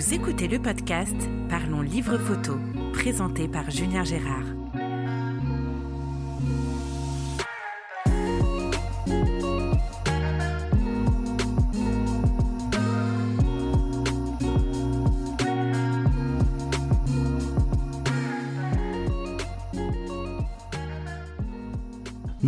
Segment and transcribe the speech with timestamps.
[0.00, 1.14] Vous écoutez le podcast
[1.50, 2.56] Parlons Livre Photo,
[2.94, 4.59] présenté par Julien Gérard.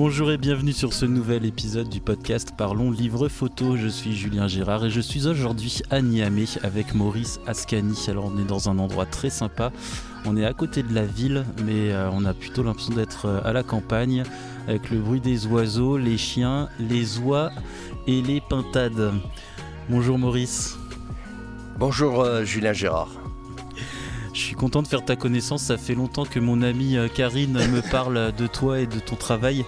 [0.05, 3.77] Bonjour et bienvenue sur ce nouvel épisode du podcast Parlons Livre Photo.
[3.77, 7.97] Je suis Julien Gérard et je suis aujourd'hui à Niamey avec Maurice Ascani.
[8.09, 9.71] Alors on est dans un endroit très sympa.
[10.25, 13.41] On est à côté de la ville, mais euh, on a plutôt l'impression d'être euh,
[13.45, 14.25] à la campagne
[14.67, 17.53] avec le bruit des oiseaux, les chiens, les oies
[18.09, 19.13] et les pintades.
[19.89, 20.79] Bonjour Maurice.
[21.79, 23.22] Bonjour euh, Julien Gérard.
[24.33, 25.63] Je suis content de faire ta connaissance.
[25.63, 29.17] Ça fait longtemps que mon amie euh, Karine me parle de toi et de ton
[29.17, 29.65] travail.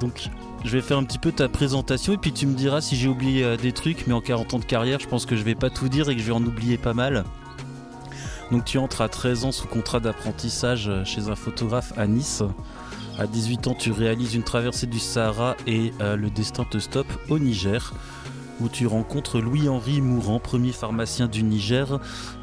[0.00, 0.28] Donc,
[0.64, 3.08] je vais faire un petit peu ta présentation et puis tu me diras si j'ai
[3.08, 4.06] oublié euh, des trucs.
[4.06, 6.14] Mais en 40 ans de carrière, je pense que je vais pas tout dire et
[6.14, 7.24] que je vais en oublier pas mal.
[8.52, 12.44] Donc, tu entres à 13 ans sous contrat d'apprentissage euh, chez un photographe à Nice.
[13.18, 17.38] À 18 ans, tu réalises une traversée du Sahara et le destin te stoppe au
[17.38, 17.94] Niger
[18.60, 21.98] où tu rencontres Louis-Henri Mourant, premier pharmacien du Niger,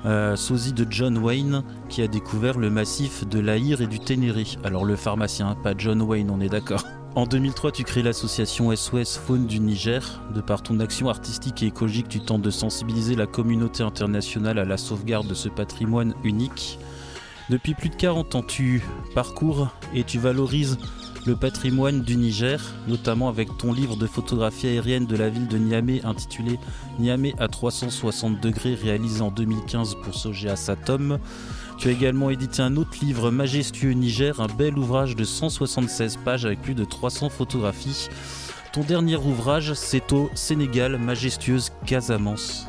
[0.06, 4.46] euh, sosie de John Wayne, qui a découvert le massif de l'Aïr et du Ténéré.
[4.64, 6.84] Alors le pharmacien, pas John Wayne, on est d'accord.
[7.16, 10.22] En 2003, tu crées l'association SOS Faune du Niger.
[10.34, 14.66] De par ton action artistique et écologique, tu tentes de sensibiliser la communauté internationale à
[14.66, 16.80] la sauvegarde de ce patrimoine unique.
[17.52, 20.78] Depuis plus de 40 ans, tu parcours et tu valorises
[21.26, 25.58] le patrimoine du Niger, notamment avec ton livre de photographie aérienne de la ville de
[25.58, 26.60] Niamey intitulé
[27.00, 31.20] Niamey à 360 degrés réalisé en 2015 pour Sogea Satom.
[31.78, 36.46] Tu as également édité un autre livre majestueux Niger, un bel ouvrage de 176 pages
[36.46, 38.10] avec plus de 300 photographies.
[38.74, 42.68] Ton dernier ouvrage, c'est au Sénégal, majestueuse Casamance.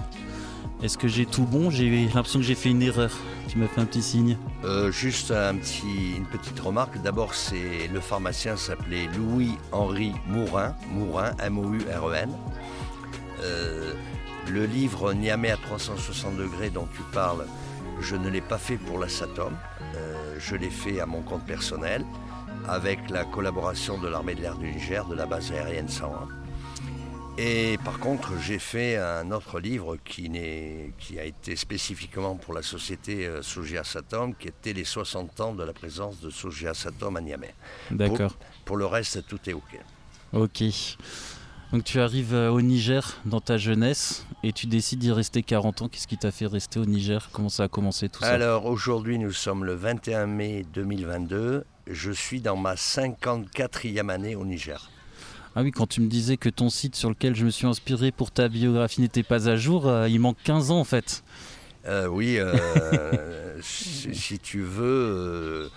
[0.84, 1.70] Est-ce que j'ai tout bon?
[1.70, 3.10] J'ai l'impression que j'ai fait une erreur.
[3.48, 4.36] Tu m'as fait un petit signe.
[4.64, 7.00] Euh, juste une petite remarque.
[7.00, 12.30] D'abord, c'est le pharmacien s'appelait Louis-Henri Mourin, Mourin, M-O-U-R-E-N.
[13.42, 13.94] Euh,
[14.50, 17.46] le livre Niamey à 360 degrés dont tu parles,
[18.02, 19.54] je ne l'ai pas fait pour la Satom.
[19.96, 22.04] Euh, je l'ai fait à mon compte personnel
[22.68, 26.43] avec la collaboration de l'armée de l'air du Niger, de la base aérienne 101.
[27.36, 30.30] Et par contre, j'ai fait un autre livre qui,
[30.98, 35.52] qui, a été spécifiquement pour la société euh, Sogia Satom, qui était les 60 ans
[35.52, 37.52] de la présence de Sogia Satom à Niamey.
[37.90, 38.36] D'accord.
[38.64, 39.80] Pour, le reste, tout est OK.
[40.32, 40.62] Ok.
[41.72, 45.82] Donc tu arrives euh, au Niger dans ta jeunesse et tu décides d'y rester 40
[45.82, 45.88] ans.
[45.88, 47.30] Qu'est-ce qui t'a fait rester au Niger?
[47.32, 48.28] Comment ça a commencé tout ça?
[48.28, 51.64] Alors aujourd'hui, nous sommes le 21 mai 2022.
[51.88, 54.88] Je suis dans ma 54e année au Niger.
[55.56, 58.10] Ah oui, quand tu me disais que ton site sur lequel je me suis inspiré
[58.10, 61.22] pour ta biographie n'était pas à jour, euh, il manque 15 ans en fait.
[61.86, 65.70] Euh, oui, euh, si, tu veux,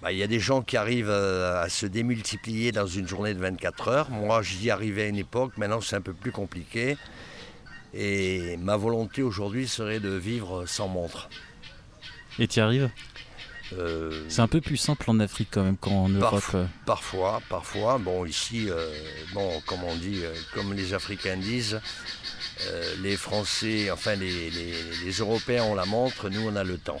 [0.00, 3.40] bah, il y a des gens qui arrivent à, se démultiplier dans une journée de
[3.40, 4.10] 24 heures.
[4.10, 6.96] Moi, j'y arrivais à une époque, maintenant c'est un peu plus compliqué.
[7.92, 11.28] Et ma volonté aujourd'hui serait de vivre sans montre.
[12.38, 12.90] Et tu y arrives?
[13.76, 16.42] Euh, c'est un peu plus simple en Afrique quand même qu'en Europe.
[16.54, 16.64] Euh.
[16.86, 17.98] Parfois, parfois.
[17.98, 18.90] Bon, ici, euh,
[19.34, 20.22] bon, comme on dit,
[20.54, 21.80] comme les Africains disent,
[23.02, 27.00] les Français, enfin les, Européens ont la montre, nous on a le temps.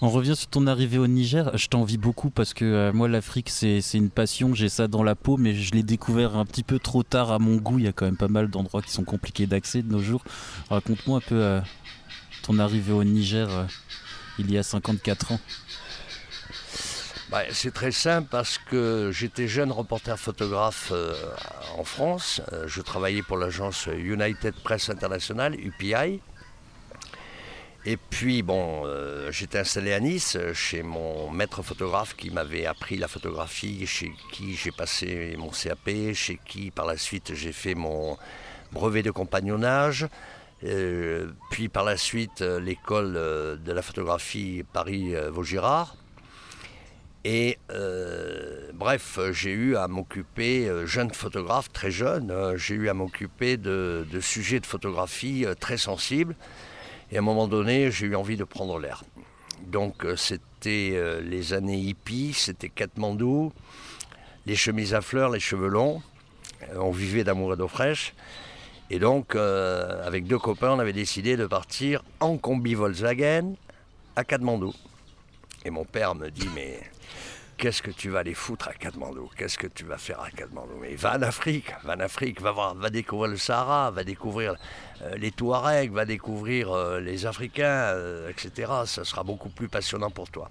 [0.00, 1.56] On revient sur ton arrivée au Niger.
[1.56, 4.54] Je t'envie beaucoup parce que moi, l'Afrique, c'est une passion.
[4.54, 7.38] J'ai ça dans la peau, mais je l'ai découvert un petit peu trop tard à
[7.38, 7.78] mon goût.
[7.78, 10.22] Il y a quand même pas mal d'endroits qui sont compliqués d'accès de nos jours.
[10.68, 11.60] Raconte-moi un peu
[12.42, 13.48] ton arrivée au Niger
[14.38, 15.40] il y a 54 ans
[17.30, 21.14] bah, C'est très simple parce que j'étais jeune reporter photographe euh,
[21.76, 22.40] en France.
[22.52, 26.20] Euh, je travaillais pour l'agence United Press International, UPI.
[27.86, 32.96] Et puis, bon, euh, j'étais installé à Nice chez mon maître photographe qui m'avait appris
[32.96, 37.74] la photographie, chez qui j'ai passé mon CAP, chez qui par la suite j'ai fait
[37.74, 38.16] mon
[38.72, 40.08] brevet de compagnonnage.
[40.62, 45.96] Euh, puis par la suite, euh, l'école euh, de la photographie Paris-Vaugirard.
[47.26, 47.56] Et
[48.74, 54.60] bref, j'ai eu à m'occuper, jeune photographe, très jeune, j'ai eu à m'occuper de, sujets
[54.60, 56.36] de photographie très sensibles.
[57.10, 59.04] Et à un moment donné, j'ai eu envie de prendre l'air.
[59.68, 63.54] Donc c'était les années hippies, c'était Katmandou,
[64.44, 66.02] les chemises à fleurs, les cheveux longs.
[66.76, 68.12] On vivait d'amour et d'eau fraîche.
[68.90, 73.54] Et donc, euh, avec deux copains, on avait décidé de partir en combi Volkswagen
[74.14, 74.74] à Katmandou.
[75.64, 76.80] Et mon père me dit, mais
[77.56, 79.30] Qu'est-ce que tu vas aller foutre à Katmandou?
[79.36, 80.74] Qu'est-ce que tu vas faire à Katmandou?
[80.80, 84.56] Mais va en Afrique, va en Afrique, va, voir, va découvrir le Sahara, va découvrir
[85.02, 87.94] euh, les Touaregs, va découvrir euh, les Africains,
[88.28, 88.72] etc.
[88.86, 90.50] Ça sera beaucoup plus passionnant pour toi.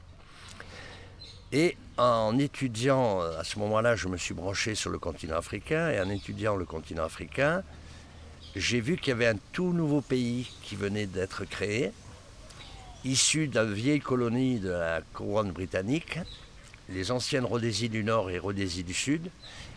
[1.52, 6.00] Et en étudiant, à ce moment-là, je me suis branché sur le continent africain, et
[6.00, 7.64] en étudiant le continent africain,
[8.56, 11.92] j'ai vu qu'il y avait un tout nouveau pays qui venait d'être créé,
[13.04, 16.20] issu la vieille colonie de la couronne britannique,
[16.90, 19.30] les anciennes Rhodésie du Nord et Rhodésie du Sud,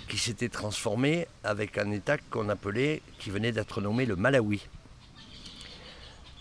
[0.08, 4.60] qui s'étaient transformées avec un État qu'on appelait, qui venait d'être nommé le Malawi.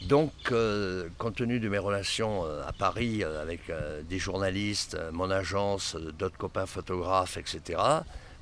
[0.07, 3.71] Donc, euh, compte tenu de mes relations euh, à Paris euh, avec
[4.07, 7.81] des journalistes, mon agence, d'autres copains photographes, etc.,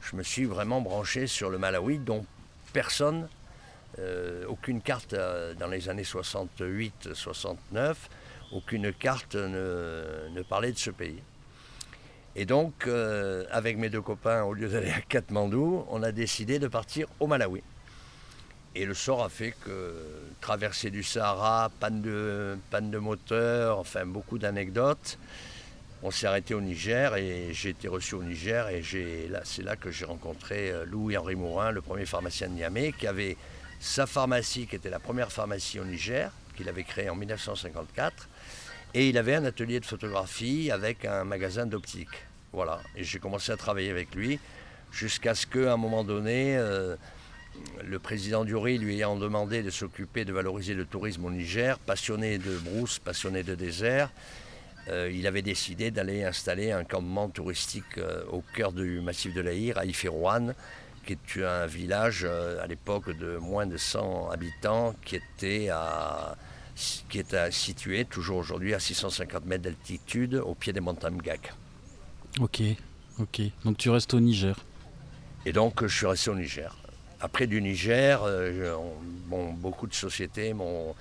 [0.02, 2.26] je me suis vraiment branché sur le Malawi, dont
[2.74, 3.30] personne,
[4.48, 7.96] aucune carte dans les années 68-69,
[8.52, 11.22] aucune carte ne parlait de ce pays.
[12.36, 16.58] Et donc, euh, avec mes deux copains, au lieu d'aller à Katmandou, on a décidé
[16.58, 17.62] de partir au Malawi.
[18.76, 19.94] Et le sort a fait que
[20.42, 25.20] traversée du Sahara, panne de, panne de moteur, enfin beaucoup d'anecdotes.
[26.02, 28.82] On s'est arrêté au Niger et j'ai été reçu au Niger et
[29.44, 33.38] c'est là que j'ai rencontré euh, Louis-Henri Mourin, le premier pharmacien de Niamey, qui avait
[33.84, 38.30] sa pharmacie, qui était la première pharmacie au Niger, qu'il avait créée en 1954.
[38.94, 42.26] Et il avait un atelier de photographie avec un magasin d'optique.
[42.54, 42.80] Voilà.
[42.96, 44.40] Et j'ai commencé à travailler avec lui
[44.94, 46.96] jusqu'à ce qu'à un moment donné, euh,
[47.84, 52.38] le président Dury lui ayant demandé de s'occuper de valoriser le tourisme au Niger, passionné
[52.38, 54.12] de brousse, passionné de désert,
[54.88, 59.42] euh, il avait décidé d'aller installer un campement touristique euh, au cœur du massif de
[59.42, 60.56] l'Aïr, à Ifirouane,
[61.06, 66.36] qui est un village à l'époque de moins de 100 habitants qui était à
[67.10, 71.54] qui est situé toujours aujourd'hui à 650 mètres d'altitude au pied des montagnes Gak.
[72.40, 72.62] Ok,
[73.20, 73.42] ok.
[73.64, 74.56] Donc tu restes au Niger
[75.46, 76.76] Et donc je suis resté au Niger.
[77.22, 78.76] Après du Niger, euh,
[79.30, 80.96] beaucoup de sociétés m'ont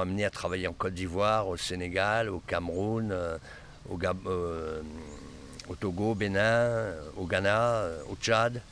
[0.00, 3.36] amené à travailler en Côte d'Ivoire, au Sénégal, au Cameroun, euh,
[3.90, 4.80] au, euh,
[5.68, 6.86] au, Togo, au Bénin,
[7.16, 8.62] au Ghana, au Tchad.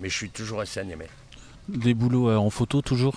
[0.00, 1.08] Mais je suis toujours resté à Niamey.
[1.68, 3.14] Des boulots en photo toujours?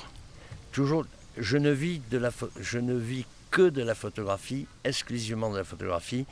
[0.72, 1.06] Toujours
[1.40, 5.64] je ne vis, de la je ne vis que de la photographie, exclusivement de la
[5.64, 6.26] photographie,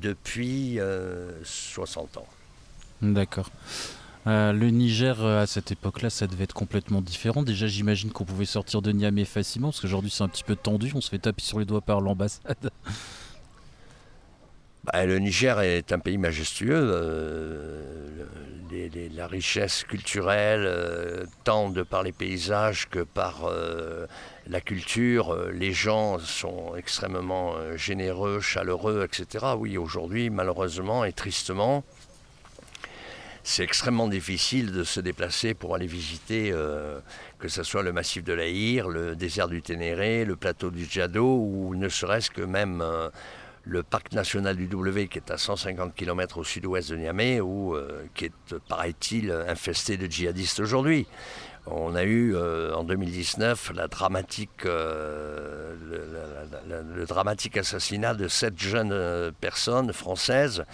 [0.00, 0.78] depuis
[1.44, 2.26] 60 euh, ans.
[3.02, 3.50] D'accord.
[4.26, 7.42] Euh, le Niger, euh, à cette époque-là, ça devait être complètement différent.
[7.42, 10.92] Déjà, j'imagine qu'on pouvait sortir de Niamey facilement, parce qu'aujourd'hui, c'est un petit peu tendu.
[10.94, 12.70] On se fait taper sur les doigts par l'ambassade.
[14.92, 17.78] Bah, le Niger est un pays majestueux
[19.18, 24.06] la richesse culturelle, euh, tant de par les paysages que par euh,
[24.46, 25.34] la culture.
[25.34, 29.46] Euh, les gens sont extrêmement généreux, chaleureux, etc.
[29.58, 31.82] Oui, aujourd'hui, malheureusement et tristement,
[33.42, 36.52] c'est extrêmement difficile de se déplacer pour aller visiter,
[37.38, 41.24] que ce soit le massif de l'Aïr, le désert du Ténéré, le plateau du Djado,
[41.24, 42.84] ou ne serait-ce que même
[43.68, 47.76] le parc national du W qui est à 150 km au sud-ouest de Niamey, ou
[47.76, 51.06] euh, qui est, paraît-il, infesté de djihadistes aujourd'hui.
[51.66, 55.74] On a eu euh, en 2019 la dramatique, euh,
[56.96, 60.64] le, dramatique assassinat de sept jeunes personnes françaises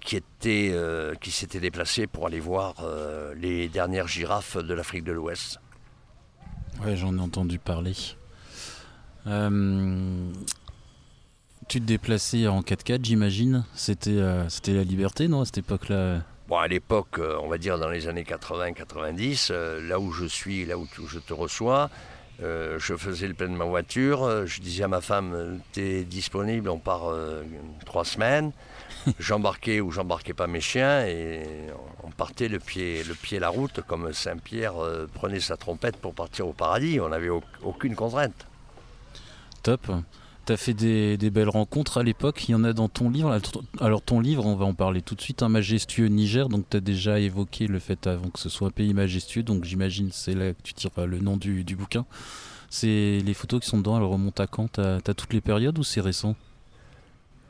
[0.00, 0.74] qui, étaient,
[1.20, 2.74] qui s'étaient déplacées pour aller voir
[3.36, 5.58] les dernières girafes de l'Afrique de l'Ouest.
[6.84, 7.94] Ouais, j'en ai entendu parler.
[11.68, 13.64] Tu te déplaçais en 4x4, j'imagine.
[13.74, 16.20] C'était euh, c'était la liberté, non, à cette époque-là?
[16.48, 20.26] Bon, à l'époque, euh, on va dire dans les années 80-90, euh, là où je
[20.26, 21.90] suis, là où je te reçois,
[22.40, 24.44] je faisais le plein de ma voiture.
[24.44, 27.14] je disais à ma femme, t'es disponible, on part
[27.86, 28.50] trois semaines.
[29.20, 31.42] j'embarquais ou j'embarquais pas mes chiens et
[32.02, 34.74] on partait le pied, le pied la route comme Saint-Pierre
[35.14, 36.98] prenait sa trompette pour partir au paradis.
[37.00, 37.30] On n'avait
[37.62, 38.46] aucune contrainte.
[39.62, 39.86] Top.
[40.46, 43.38] Tu as fait des, belles rencontres à l'époque, il y en a dans ton livre.
[43.80, 46.76] Alors ton livre, on va en parler tout de suite, un majestueux Niger, donc tu
[46.76, 50.34] as déjà évoqué le fait avant que ce soit un pays majestueux, donc j'imagine c'est
[50.34, 52.04] là que tu tires le nom du, bouquin.
[52.68, 54.72] C'est les photos qui sont dedans, elles remontent à quand?
[54.72, 56.34] Tu as, toutes les périodes ou c'est récent?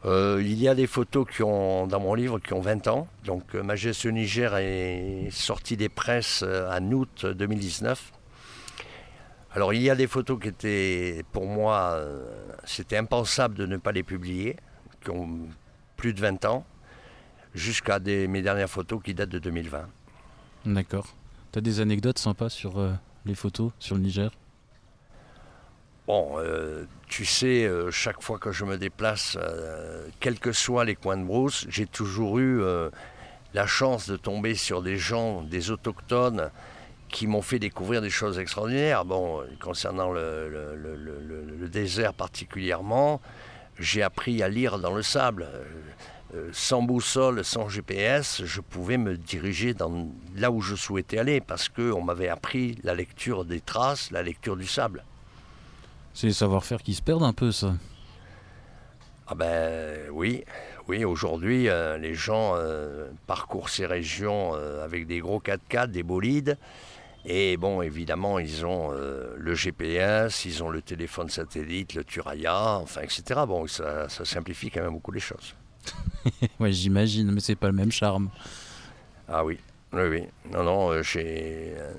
[0.05, 3.09] Euh, il y a des photos qui ont, dans mon livre qui ont 20 ans.
[3.25, 8.13] Donc euh, Majestueux Niger est sorti des presses euh, en août 2019.
[9.55, 12.27] Alors il y a des photos qui étaient, pour moi, euh,
[12.65, 14.57] c'était impensable de ne pas les publier,
[15.03, 15.49] qui ont
[15.97, 16.67] plus de 20 ans,
[17.55, 19.87] jusqu'à mes dernières photos qui datent de 2020.
[20.67, 21.07] D'accord.
[21.53, 22.93] Tu as des anecdotes sympas sur euh,
[23.27, 24.33] les photos, sur le Niger?
[26.09, 26.37] Bon,
[27.09, 29.39] tu sais, chaque fois que je me déplace,
[30.21, 32.61] quels que soient les coins de brousse, j'ai toujours eu
[33.55, 36.51] la chance de tomber sur des gens, des autochtones,
[37.15, 39.05] qui m'ont fait découvrir des choses extraordinaires.
[39.05, 43.21] Bon, concernant le, désert particulièrement,
[43.79, 45.45] j'ai appris à lire dans le sable.
[45.45, 45.65] Euh,
[46.35, 51.41] euh, sans boussole, sans GPS, je pouvais me diriger dans, là où je souhaitais aller
[51.41, 55.05] parce qu'on m'avait appris la lecture des traces, la lecture du sable.
[56.15, 57.75] C'est les savoir-faire qui se perdent un peu, ça.
[59.29, 60.45] Ah ben oui,
[60.89, 62.57] oui, aujourd'hui, euh, les gens
[63.29, 66.59] parcourent ces régions avec des gros 4x4, des bolides,
[67.27, 72.79] et bon, évidemment, ils ont euh, le GPS, ils ont le téléphone satellite, le Turaya,
[72.79, 73.41] enfin, etc.
[73.49, 75.55] Bon, ça, simplifie quand même beaucoup les choses.
[76.61, 78.29] ouais, j'imagine, mais c'est pas le même charme.
[79.27, 79.59] Ah oui,
[79.95, 80.23] oui, oui.
[80.53, 81.75] Non, non, euh, j'ai.
[81.79, 81.95] Euh,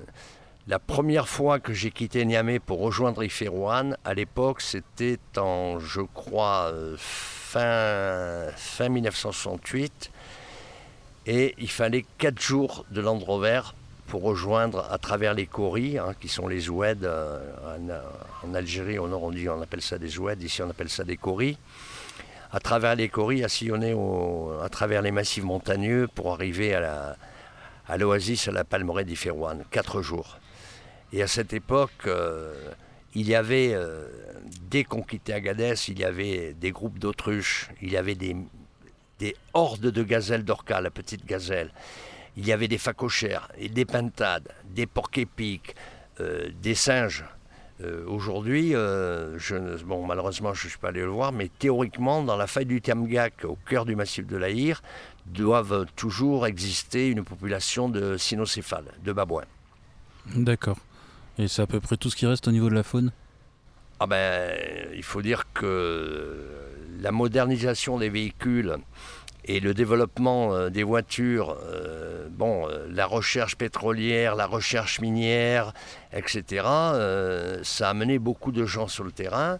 [0.68, 6.00] la première fois que j'ai quitté Niamey pour rejoindre Iférouane, à l'époque, c'était en, je
[6.00, 10.10] crois, fin, fin 1968.
[11.26, 13.60] Et il fallait 4 jours de Land Rover
[14.06, 17.02] pour rejoindre à travers les Coris, hein, qui sont les oueds.
[17.02, 17.40] Euh,
[18.44, 21.04] en, Algérie, au nord, on, dit, on appelle ça des oueds, ici on appelle ça
[21.04, 21.58] des Coris.
[22.52, 23.94] À travers les Coris, à sillonner
[24.62, 30.38] à travers les massifs montagneux pour arriver à l'oasis, à, la palmeraie d'Iférouane, quatre jours.
[31.12, 32.54] Et à cette époque, euh,
[33.14, 34.06] il y avait, euh,
[34.70, 38.36] dès qu'on quittait Agadez, il y avait des groupes d'autruches, il y avait des,
[39.18, 41.70] des hordes de gazelles d'orca, la petite gazelle
[42.36, 45.74] il y avait des facochères, et des pintades, des porcs-épics,
[46.20, 47.24] euh, des singes.
[47.82, 49.38] Euh, aujourd'hui, euh,
[49.84, 52.80] bon, malheureusement, je ne suis pas allé le voir, mais théoriquement, dans la faille du
[52.80, 54.82] Tiamgak, au cœur du massif de l'Aïr,
[55.26, 59.44] doivent toujours exister une population de cynocéphales, de babouins.
[60.34, 60.78] D'accord.
[61.38, 63.12] Et c'est à peu près tout ce qui reste au niveau de la faune?
[64.00, 64.54] Ah ben,
[64.94, 66.36] il faut dire que
[67.00, 68.76] la modernisation des véhicules
[69.46, 75.72] et le développement euh, des voitures, euh, bon, euh, la recherche pétrolière, la recherche minière,
[76.12, 76.64] etc.,
[77.62, 79.58] ça a amené beaucoup de gens sur le terrain.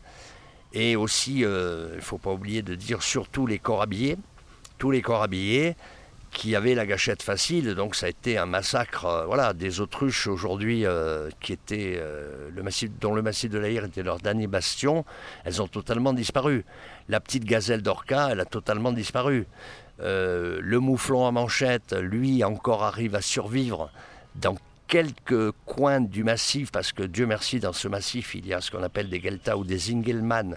[0.73, 3.87] Et aussi, il ne faut pas oublier de dire surtout les corps
[4.79, 5.77] tous les corps habillés
[6.37, 10.85] qui avaient la gâchette facile, donc ça a été un massacre, voilà, des autruches aujourd'hui
[11.41, 11.99] qui étaient
[12.55, 15.07] le massif, dont le massif de l'Aïr était leur dernier bastion,
[15.45, 16.67] elles ont totalement disparu.
[17.09, 19.47] La petite gazelle d'Orca, elle a totalement disparu.
[20.01, 23.91] Euh, le mouflon à manchette, lui, encore arrive à survivre
[24.35, 24.57] dans
[24.89, 28.71] quelques coins du massif, parce que Dieu merci, dans ce massif, il y a ce
[28.71, 30.57] qu'on appelle des Gelta ou des Ingelman,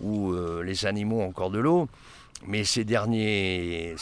[0.00, 1.88] où euh, les animaux ont encore de l'eau.
[2.46, 3.96] Mais ces derniers,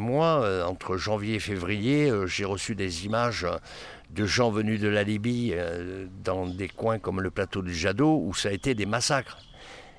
[0.00, 3.46] mois, euh, entre janvier et février, j'ai reçu des images
[4.10, 5.54] de gens venus de la Libye
[6.24, 9.38] dans des coins comme le plateau du Jadot, où ça a été des massacres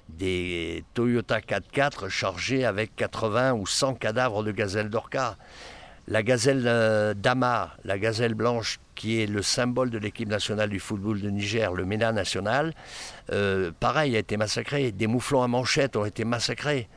[0.10, 5.38] des Toyota 4x4 chargés avec 80 ou 100 cadavres de gazelles d'orca.
[6.08, 10.80] La gazelle euh, d'Ama, la gazelle blanche qui est le symbole de l'équipe nationale du
[10.80, 12.74] football de Niger, le MENA national,
[13.32, 14.92] euh, pareil, a été massacré.
[14.92, 16.88] Des mouflons à manchette ont été massacrés.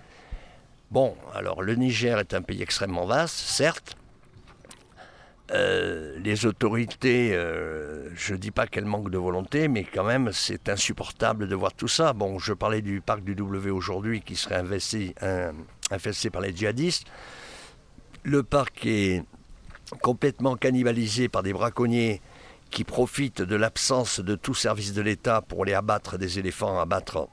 [0.90, 3.97] Bon, alors le Niger est un pays extrêmement vaste, certes,
[5.52, 10.30] euh, les autorités, euh, je ne dis pas qu'elles manquent de volonté, mais quand même,
[10.32, 12.12] c'est insupportable de voir tout ça.
[12.12, 17.06] Bon, je parlais du parc du W aujourd'hui qui serait infesté par les djihadistes.
[18.23, 19.25] Le parc est
[20.02, 22.20] complètement cannibalisé par des braconniers
[22.70, 27.28] qui profitent de l'absence de tout service de l'État pour les abattre des éléphants, abattre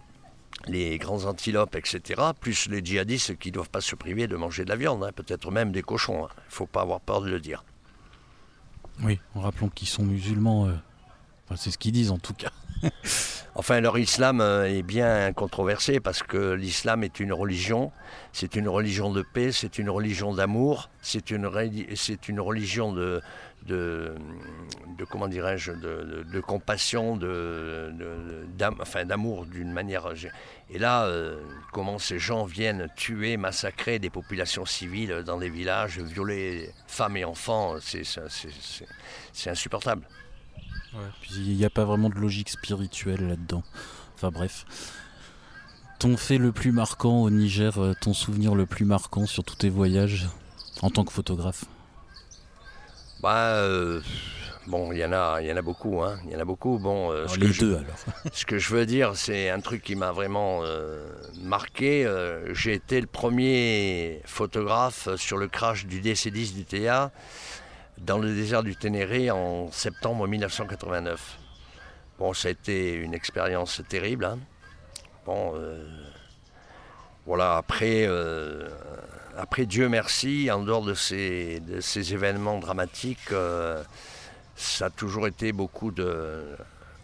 [0.65, 4.63] les grands antilopes, etc., plus les djihadistes qui ne doivent pas se priver de manger
[4.63, 6.25] de la viande, hein, peut-être même des cochons.
[6.25, 6.29] Hein.
[6.37, 7.63] Il ne faut pas avoir peur de le dire.
[9.03, 10.67] Oui, en rappelant qu'ils sont musulmans.
[10.67, 12.51] Euh, c'est ce qu'ils disent en tout cas.
[13.57, 17.91] enfin, leur islam euh, est bien controversé parce que l'islam est une religion,
[18.31, 23.21] c'est une religion de paix, c'est une religion d'amour, c'est une, religion de,
[25.09, 27.91] comment dirais-je, de, compassion, de,
[28.79, 30.13] enfin, d'amour d'une manière.
[30.69, 31.41] Et là, euh,
[31.73, 37.25] comment ces gens viennent tuer, massacrer des populations civiles dans des villages, violer femmes et
[37.25, 40.03] enfants, c'est insupportable.
[41.21, 43.63] Puis il n'y a pas vraiment de logique spirituelle là-dedans.
[44.15, 44.65] Enfin bref.
[45.99, 49.55] Ton fait le plus marquant au Niger, euh, ton souvenir le plus marquant sur tous
[49.55, 50.27] tes voyages
[50.81, 51.65] en tant que photographe
[53.21, 53.99] bah, euh,
[54.67, 56.19] bon, il y en a, il y en a beaucoup, hein.
[56.25, 56.77] Il y en a beaucoup.
[56.77, 57.97] Bon, euh, ce les que deux alors.
[58.31, 61.07] ce que je veux dire, c'est un truc qui m'a vraiment euh,
[61.41, 62.07] marqué.
[62.53, 67.11] J'ai été le premier photographe sur le crash du DC-10 du TA
[67.99, 71.37] dans le désert du Ténéré en septembre 1989.
[72.19, 74.25] Bon, ça a été une expérience terrible.
[74.25, 74.39] Hein.
[75.25, 75.53] Bon,
[77.25, 78.07] voilà, après,
[79.37, 83.33] après, Dieu merci, en dehors de ces, de ces événements dramatiques,
[84.55, 86.43] ça a toujours été beaucoup de,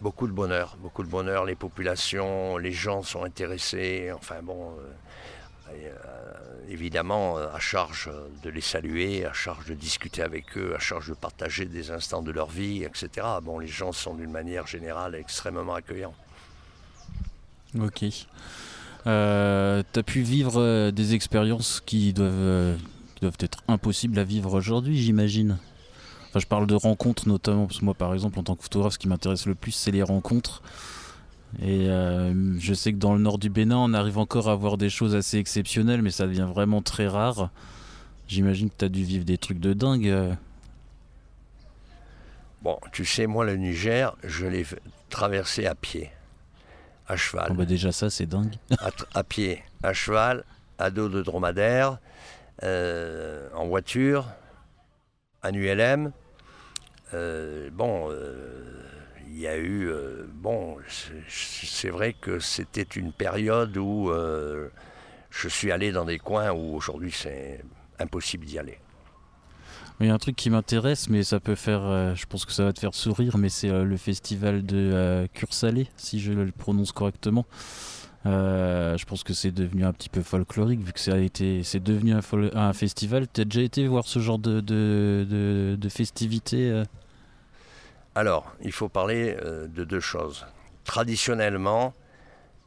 [0.00, 1.44] beaucoup de bonheur, beaucoup de bonheur.
[1.44, 4.10] Les populations, les gens sont intéressés.
[4.14, 4.74] Enfin bon,
[5.70, 6.32] euh, euh,
[6.68, 8.10] évidemment, à charge
[8.42, 12.22] de les saluer, à charge de discuter avec eux, à charge de partager des instants
[12.22, 13.26] de leur vie, etc.
[13.42, 16.14] Bon, les gens sont d'une manière générale extrêmement accueillants.
[17.78, 18.04] Ok.
[19.06, 22.76] Euh, tu as pu vivre des expériences qui doivent,
[23.14, 25.58] qui doivent être impossibles à vivre aujourd'hui, j'imagine
[26.40, 28.98] je parle de rencontres notamment, parce que moi, par exemple, en tant que photographe, ce
[28.98, 30.62] qui m'intéresse le plus, c'est les rencontres.
[31.62, 34.76] Et euh, je sais que dans le nord du Bénin, on arrive encore à voir
[34.76, 37.50] des choses assez exceptionnelles, mais ça devient vraiment très rare.
[38.28, 40.08] J'imagine que tu as dû vivre des trucs de dingue.
[40.08, 40.34] Euh.
[42.62, 44.64] Bon, tu sais, moi, le Niger, je l'ai
[45.10, 46.10] traversé à pied,
[47.06, 47.52] à cheval.
[47.52, 48.54] bah déjà, ça, c'est dingue.
[49.14, 50.44] à, pied, à cheval,
[50.78, 51.98] à dos de dromadaire,
[52.62, 54.26] euh, en voiture,
[55.42, 56.12] en ULM.
[57.12, 58.83] Euh, bon, euh,
[59.34, 59.88] il y a eu.
[59.88, 60.76] Euh, bon,
[61.28, 64.10] c'est vrai que c'était une période où
[65.30, 67.64] je suis allé dans des coins où aujourd'hui c'est
[67.98, 68.78] impossible d'y aller.
[70.00, 72.14] Il y a un truc qui m'intéresse, mais ça peut faire.
[72.16, 76.20] je pense que ça va te faire sourire, mais c'est le festival de Cure-Salé, si
[76.20, 77.46] je le prononce correctement.
[78.24, 81.82] je pense que c'est devenu un petit peu folklorique vu que ça a été, c'est
[81.82, 83.26] devenu un, festival.
[83.32, 86.84] Tu as déjà été voir ce genre de, de, de festivités
[88.16, 90.46] alors, il faut parler euh, de deux choses.
[90.84, 91.94] Traditionnellement,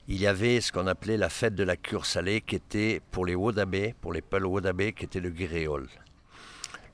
[0.10, 3.25] il y avait ce qu'on appelait la fête de la cure salée, qui était pour
[3.25, 5.88] les Wodabé, pour les Peuls Wodabé, qui était le gréol.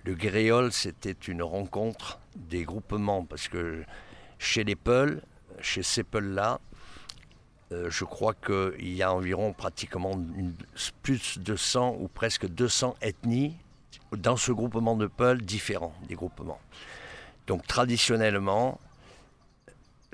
[0.03, 3.83] Le gréol, c'était une rencontre des groupements, parce que
[4.37, 5.23] chez les Peuls,
[5.59, 6.59] chez ces Peuls-là,
[7.71, 10.11] euh, je crois qu'il y a environ pratiquement
[11.01, 13.55] plus de 100 ou presque 200 ethnies
[14.11, 16.59] dans ce groupement de Peuls différents, des groupements.
[17.47, 18.79] Donc traditionnellement,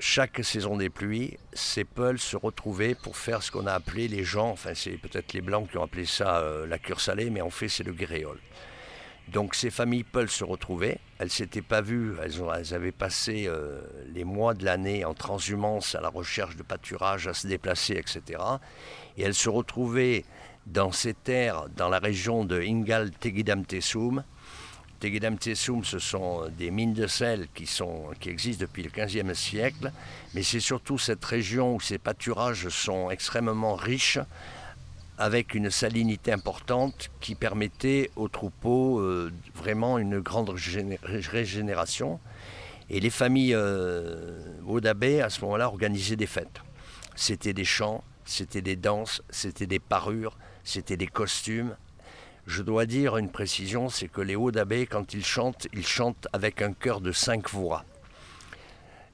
[0.00, 4.24] chaque saison des pluies, ces peuls se retrouvaient pour faire ce qu'on a appelé les
[4.24, 7.42] gens, enfin c'est peut-être les blancs qui ont appelé ça euh, la cure salée, mais
[7.42, 8.40] en fait c'est le gréole.
[9.28, 13.80] Donc ces familles peuls se retrouvaient, elles s'étaient pas vues, elles, avaient passé euh,
[14.12, 18.42] les mois de l'année en transhumance à la recherche de pâturage, à se déplacer, etc.
[19.16, 20.24] Et elles se retrouvaient
[20.66, 24.24] dans ces terres, dans la région de Ingal Tegidam Tessoum,
[25.00, 29.90] Tegedam ce sont des mines de sel qui, sont, qui existent depuis le XVe siècle,
[30.34, 34.18] mais c'est surtout cette région où ces pâturages sont extrêmement riches,
[35.16, 40.50] avec une salinité importante qui permettait aux troupeaux euh, vraiment une grande
[41.02, 42.20] régénération.
[42.88, 44.38] Et les familles euh,
[45.22, 46.62] à ce moment-là, organisaient des fêtes.
[47.16, 51.76] C'était des chants, c'était des danses, c'était des parures, c'était des costumes,
[52.50, 56.26] je dois dire une précision, c'est que les hauts d'abbé, quand ils chantent, ils chantent
[56.32, 57.84] avec un chœur de cinq voix.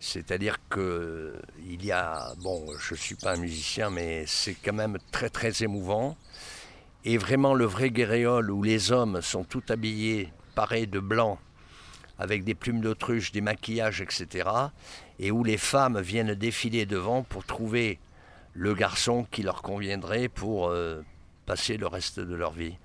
[0.00, 4.96] C'est-à-dire qu'il y a, bon, je ne suis pas un musicien, mais c'est quand même
[5.12, 6.16] très très émouvant.
[7.04, 11.38] Et vraiment le vrai guéréole où les hommes sont tout habillés, parés de blanc,
[12.18, 14.48] avec des plumes d'autruche, des maquillages, etc.
[15.18, 17.98] Et où les femmes viennent défiler devant pour trouver
[18.54, 21.02] le garçon qui leur conviendrait pour euh,
[21.44, 22.78] passer le reste de leur vie.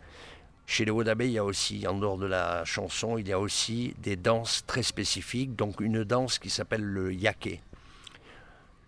[0.65, 3.39] Chez les Wadabé, il y a aussi, en dehors de la chanson, il y a
[3.39, 7.61] aussi des danses très spécifiques, donc une danse qui s'appelle le yaké.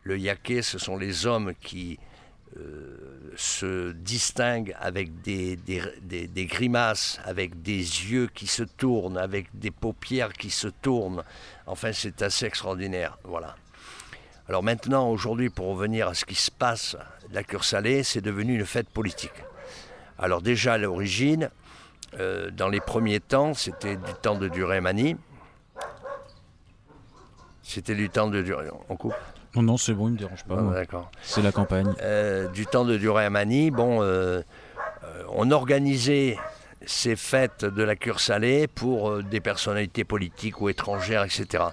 [0.04, 2.00] Le yaké, ce sont les hommes qui
[2.58, 9.72] euh, se distinguent avec des, des, grimaces, avec des yeux qui se tournent, avec des
[9.72, 11.24] paupières qui se tournent.
[11.66, 13.18] Enfin, c'est assez extraordinaire.
[13.24, 13.56] Voilà.
[14.48, 16.96] Alors maintenant, aujourd'hui, pour revenir à ce qui se passe,
[17.32, 19.32] la cure salée, c'est devenu une fête politique.
[20.20, 21.50] Alors déjà à l'origine,
[22.20, 25.16] euh, dans les premiers temps, c'était du temps de Durémanie.
[27.62, 28.68] C'était du temps de Durée.
[28.90, 29.14] On coupe?
[29.56, 30.56] Non, non, c'est bon, il ne me dérange pas.
[30.58, 31.12] Ah, d'accord.
[31.22, 31.94] C'est la campagne.
[32.02, 34.42] Euh, du temps de Durémanie, bon, euh,
[35.30, 36.38] on organisait
[36.86, 41.66] ces fêtes de la cure salée pour des personnalités politiques ou étrangères, etc.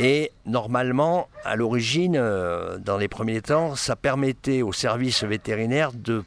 [0.00, 6.24] Et normalement, à l'origine, dans les premiers temps, ça permettait aux services vétérinaires de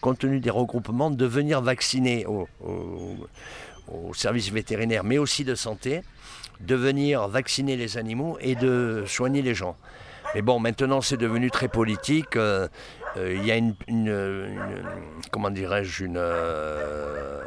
[0.00, 2.48] compte tenu des regroupements, de venir vacciner au,
[4.12, 6.02] service vétérinaire, mais aussi de santé,
[6.60, 9.76] de venir vacciner les animaux et de soigner les gens.
[10.34, 12.36] Mais bon, maintenant c'est devenu très politique.
[12.36, 12.68] Euh,
[13.16, 13.74] euh, il y a une,
[15.30, 17.40] comment dirais-je, une, euh,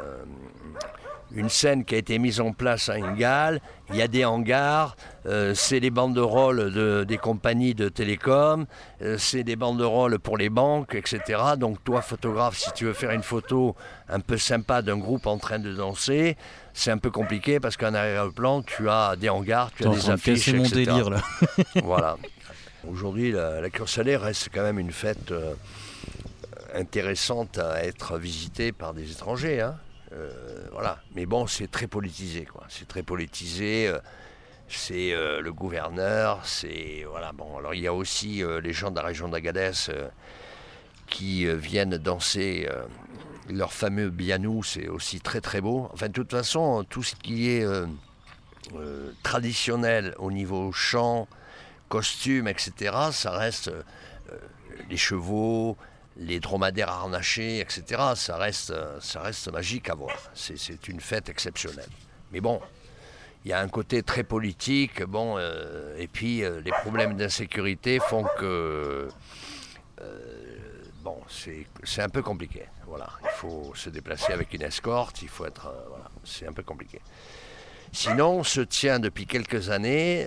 [1.34, 4.96] une scène qui a été mise en place à Ingal, il y a des hangars,
[5.26, 8.66] euh, c'est les banderoles de, des compagnies de télécom,
[9.02, 11.40] euh, c'est des banderoles pour les banques, etc.
[11.58, 13.74] Donc toi, photographe, si tu veux faire une photo
[14.08, 16.36] un peu sympa d'un groupe en train de danser,
[16.74, 20.52] c'est un peu compliqué parce qu'en arrière-plan, tu as des hangars, tu as des affiches,
[20.52, 21.22] mon délire là.
[21.82, 22.16] voilà.
[22.90, 25.54] Aujourd'hui, la, la cure salée reste quand même une fête euh,
[26.74, 29.60] intéressante à être visitée par des étrangers.
[29.60, 29.76] Hein.
[30.12, 30.98] Euh, voilà.
[31.14, 32.64] Mais bon, c'est très politisé, quoi.
[32.68, 33.88] C'est très politisé.
[33.88, 33.98] Euh,
[34.68, 37.32] c'est euh, le gouverneur, c'est voilà.
[37.32, 39.72] Bon, alors il y a aussi les gens de la région d'Agadez
[41.06, 42.66] qui viennent danser
[43.50, 45.90] leur fameux bianou, c'est aussi très très beau.
[45.92, 47.66] Enfin, de toute façon, tout ce qui est
[49.22, 51.28] traditionnel au niveau chant,
[51.90, 53.70] costume, etc., ça reste
[54.88, 55.76] les chevaux,
[56.16, 58.02] les dromadaires harnachés, etc.
[58.14, 60.16] Ça reste, ça reste magique à voir.
[60.34, 61.88] C'est une fête exceptionnelle.
[62.32, 62.60] Mais bon,
[63.44, 67.98] il y a un côté très politique, bon, euh, et puis euh, les problèmes d'insécurité
[67.98, 69.08] font que
[70.00, 70.42] euh,
[71.02, 72.66] bon, c'est un peu compliqué.
[72.86, 76.62] Voilà, il faut se déplacer avec une escorte, il faut être, voilà, c'est un peu
[76.62, 77.00] compliqué.
[77.90, 80.26] Sinon, se tient depuis quelques années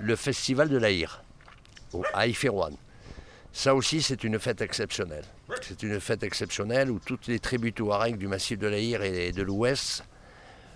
[0.00, 1.22] le festival de l'Aïr,
[2.12, 2.76] à Iferouane.
[3.56, 5.24] Ça aussi, c'est une fête exceptionnelle.
[5.62, 9.42] C'est une fête exceptionnelle où toutes les tribus touaregs du massif de l'Aïr et de
[9.42, 10.04] l'Ouest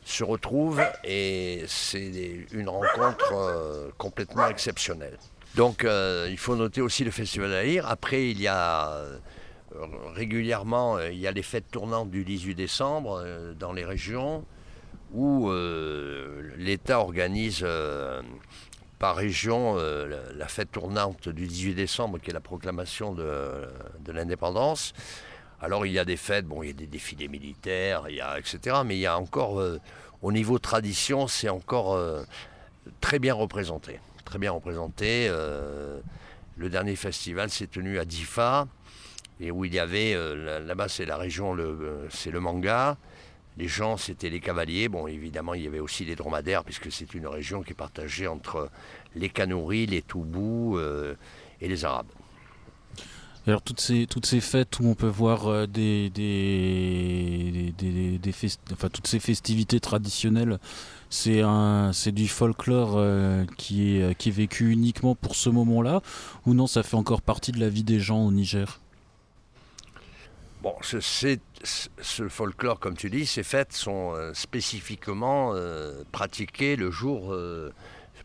[0.03, 5.19] se retrouvent et c'est une rencontre euh, complètement exceptionnelle.
[5.57, 7.87] Donc euh, il faut noter aussi le festival d'Aïr.
[7.87, 9.19] Après, il y a euh,
[10.15, 13.23] régulièrement il y a les fêtes tournantes du 18 décembre
[13.59, 14.47] dans les régions
[15.13, 15.53] où
[16.57, 17.63] l'État organise
[19.01, 23.67] par région euh, la, fête tournante du 18 décembre, qui est la proclamation de,
[24.13, 24.93] l'indépendance.
[25.63, 28.21] Alors il y a des fêtes, bon, il y a des défilés militaires, il y
[28.21, 28.77] a, etc.
[28.85, 29.81] Mais il y a encore, euh,
[30.21, 32.23] au niveau tradition, c'est encore euh,
[33.01, 34.01] très bien représenté.
[34.27, 35.29] Très bien représenté.
[35.29, 38.69] le dernier festival s'est tenu à Difa,
[39.41, 40.15] et où il y avait,
[40.61, 41.57] là-bas c'est la région,
[42.11, 42.97] c'est le manga.
[43.61, 44.89] Les gens, c'était les cavaliers.
[44.89, 48.27] Bon, évidemment, il y avait aussi les dromadaires, puisque c'est une région qui est partagée
[48.27, 48.71] entre
[49.15, 51.15] les Kanouris, les Toubous euh,
[51.61, 52.07] et les Arabes.
[53.47, 58.31] Alors toutes ces, toutes ces fêtes où on peut voir euh, des, des, des,
[58.73, 60.59] enfin, toutes ces festivités traditionnelles,
[61.11, 66.01] c'est du folklore euh, qui, est, qui est vécu uniquement pour ce moment-là
[66.47, 68.81] ou non ça fait encore partie de la vie des gens au Niger?
[70.63, 77.33] Bon, ce, folklore, comme tu dis, ces fêtes sont euh, spécifiquement euh, pratiquées le jour
[77.33, 77.73] euh,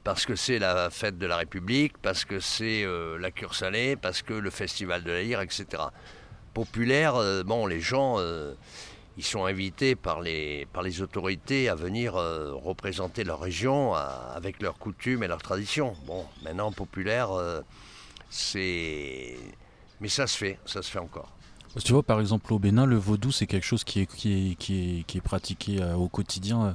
[0.04, 2.86] parce que c'est la fête de la République, parce que c'est
[3.17, 5.84] la cure salée, parce que le festival de l'Aïr, etc.
[6.54, 8.19] Populaire, bon, les gens,
[9.17, 14.78] ils sont invités par les, par les autorités à venir représenter leur région avec leurs
[14.78, 15.95] coutumes et leurs traditions.
[16.06, 17.30] Bon, maintenant, populaire,
[18.30, 19.38] c'est...
[20.02, 21.35] Mais ça se fait, ça se fait encore.
[21.84, 25.04] Tu vois, par exemple, au Bénin, le vaudou, c'est quelque chose qui est, qui est,
[25.04, 26.72] qui est, pratiqué euh, au quotidien euh,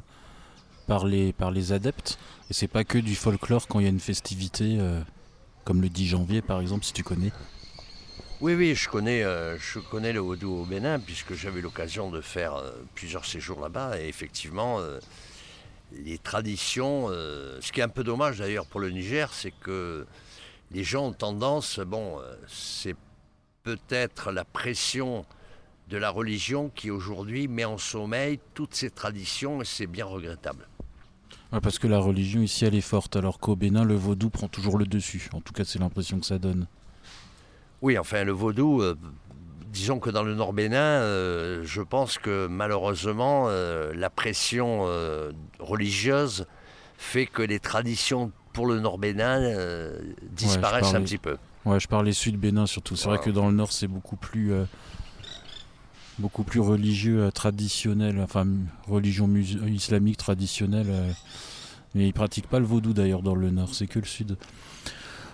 [0.86, 2.18] par, les, par les adeptes.
[2.50, 5.00] Et c'est pas que du folklore quand il y a une festivité, euh,
[5.64, 7.32] comme le 10 janvier, par exemple, si tu connais.
[8.42, 12.54] Oui, oui, je connais, je connais le vaudou au Bénin, puisque j'avais l'occasion de faire
[12.94, 14.00] plusieurs séjours là-bas.
[14.00, 14.78] Et effectivement,
[15.92, 20.06] les traditions, ce qui est un peu dommage d'ailleurs pour le Niger, c'est que
[20.70, 22.96] les gens ont tendance, bon, c'est
[23.62, 25.24] peut-être la pression
[25.88, 30.68] de la religion qui aujourd'hui met en sommeil toutes ces traditions et c'est bien regrettable.
[31.62, 34.78] parce que la religion ici elle est forte, alors qu'au Bénin le vaudou prend toujours
[34.78, 35.28] le dessus.
[35.32, 36.66] En tout cas, c'est l'impression que ça donne.
[37.82, 38.96] Oui, enfin le vaudou, euh,
[39.72, 44.86] disons que dans le Nord Bénin, euh, je pense que malheureusement euh, la pression
[45.58, 46.46] religieuse
[46.98, 49.40] fait que les traditions pour le Nord Bénin
[50.30, 51.36] disparaissent un petit peu.
[51.66, 52.96] Ouais, je parlais sud Bénin surtout.
[52.96, 54.64] C'est vrai que dans le nord, c'est beaucoup plus euh,
[56.18, 58.46] beaucoup plus religieux, euh, traditionnel, enfin
[58.88, 60.86] religion islamique traditionnelle.
[60.88, 61.12] Euh,
[61.94, 64.36] mais ils pratiquent pas le vaudou d'ailleurs dans le nord, c'est que le sud.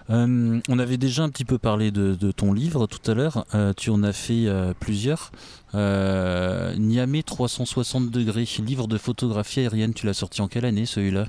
[0.09, 3.45] on avait déjà un petit peu parlé de, ton livre tout à l'heure.
[3.77, 4.47] tu en as fait
[4.81, 5.33] plusieurs.
[5.75, 9.93] Niamey 360 degrés, livre de photographie aérienne.
[9.93, 11.27] Tu l'as sorti en quelle année celui-là?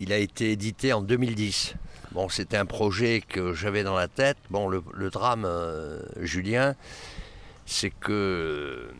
[0.00, 1.76] Il a été édité en 2010.
[2.12, 4.36] Bon, c'était un projet que j'avais dans la tête.
[4.50, 6.74] Bon, le, drame, euh, Julien,
[7.66, 8.92] c'est que euh,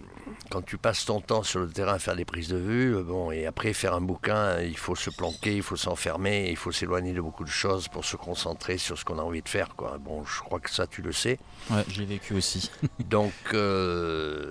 [0.48, 3.02] quand tu passes ton temps sur le terrain à faire des prises de vue, euh,
[3.02, 6.70] bon, et après faire un bouquin, il faut se planquer, il faut s'enfermer, il faut
[6.70, 9.74] s'éloigner de beaucoup de choses pour se concentrer sur ce qu'on a envie de faire.
[9.74, 9.98] Quoi.
[9.98, 11.40] Bon, je crois que ça, tu le sais.
[11.68, 12.70] Ouais, j'ai vécu aussi.
[13.00, 13.32] Donc,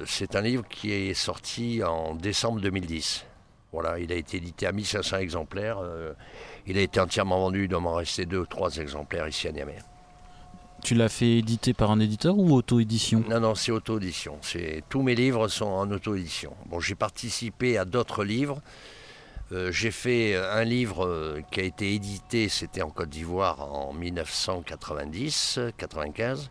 [0.05, 3.25] c'est un livre qui est sorti en décembre 2010.
[3.71, 5.77] Voilà, il a été édité à 1500 exemplaires.
[6.65, 9.51] il a été entièrement vendu, il doit m'en rester deux ou trois exemplaires ici à
[9.51, 9.77] Niamey.
[10.83, 13.23] Tu l'as fait éditer par un éditeur ou auto-édition?
[13.29, 14.39] Non, non, c'est auto-édition.
[14.87, 16.55] Tous mes livres sont en auto-édition.
[16.67, 18.61] Bon, j'ai participé à d'autres livres.
[19.51, 23.95] Euh, j'ai fait un livre euh, qui a été édité, c'était en Côte d'Ivoire en
[23.95, 26.49] 1990-95.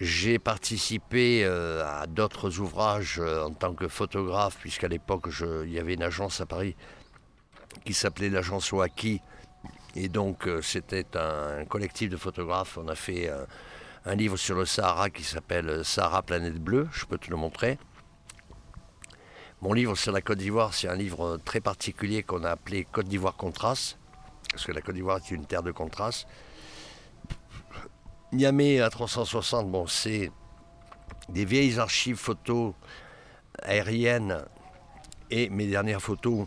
[0.00, 5.26] J'ai participé euh, à d'autres ouvrages en tant que photographe, puisqu'à l'époque,
[5.64, 6.76] il y avait une agence à Paris
[7.84, 9.20] qui s'appelait l'agence Oaki.
[9.96, 12.78] Et donc, c'était un, collectif de photographes.
[12.78, 13.30] On a fait
[14.04, 16.88] un livre sur le Sahara qui s'appelle Sahara Planète Bleue.
[16.92, 17.78] Je peux te le montrer.
[19.60, 23.08] Mon livre sur la Côte d'Ivoire, c'est un livre très particulier qu'on a appelé Côte
[23.08, 23.98] d'Ivoire Contraste,
[24.52, 26.28] parce que la Côte d'Ivoire est une terre de contraste.
[28.32, 30.30] Niamey à 360, bon, c'est
[31.30, 32.74] des vieilles archives photos
[33.62, 34.44] aériennes
[35.30, 36.46] et mes dernières photos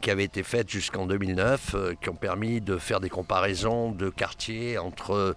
[0.00, 4.08] qui avaient été faites jusqu'en 2009, euh, qui ont permis de faire des comparaisons de
[4.08, 5.36] quartiers entre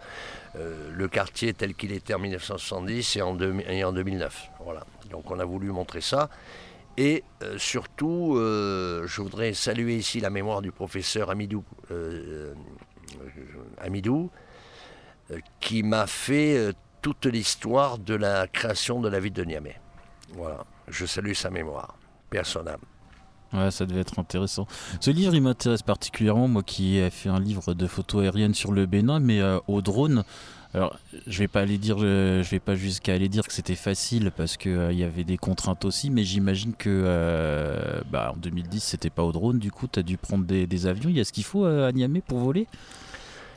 [0.56, 4.50] euh, le quartier tel qu'il était en 1970 et en, et en 2009.
[4.64, 4.86] Voilà.
[5.10, 6.30] Donc on a voulu montrer ça.
[6.98, 11.64] Et euh, surtout, je voudrais saluer ici la mémoire du professeur Amidou,
[13.80, 14.32] Amidou
[15.60, 19.80] qui m'a fait toute l'histoire de la création de la ville de Niamey.
[20.34, 21.98] Voilà, je salue sa mémoire,
[22.30, 22.78] personnelle.
[23.54, 24.68] Ouais, ça devait être intéressant.
[25.00, 28.74] Ce livre, il m'intéresse particulièrement, moi qui ai fait un livre de photos aériennes sur
[28.74, 30.26] le Bénin, mais au drone.
[30.74, 34.32] Alors, je vais pas aller dire, je vais pas jusqu'à aller dire que c'était facile
[34.36, 38.84] parce qu'il euh, y avait des contraintes aussi, mais j'imagine que euh, bah, en 2010
[38.84, 41.10] c'était pas au drone, du coup tu as dû prendre des, avions.
[41.10, 42.68] Il y a ce qu'il faut euh, à Niamey pour voler?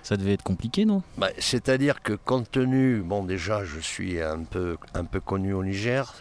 [0.03, 1.03] Ça devait être compliqué, non?
[1.19, 5.63] Bah, C'est-à-dire que compte tenu, bon déjà je suis un peu, un peu connu au
[5.63, 6.13] Niger,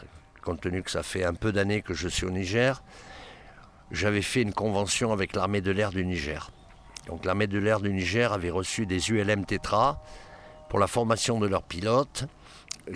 [0.44, 2.84] compte tenu que ça fait un peu d'années que je suis au Niger,
[3.92, 6.52] j'avais fait une convention avec l'armée de l'air du Niger.
[7.08, 10.04] Donc l'armée de l'air du Niger avait reçu des ULM Tetra,
[10.70, 12.26] pour la formation de leurs pilotes,